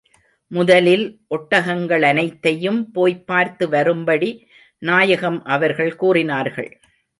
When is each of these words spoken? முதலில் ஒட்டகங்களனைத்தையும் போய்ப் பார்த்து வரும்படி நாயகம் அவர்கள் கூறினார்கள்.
முதலில் 0.47 1.19
ஒட்டகங்களனைத்தையும் 1.29 2.83
போய்ப் 2.93 3.27
பார்த்து 3.27 3.69
வரும்படி 3.69 4.47
நாயகம் 4.77 5.43
அவர்கள் 5.43 5.95
கூறினார்கள். 5.95 6.79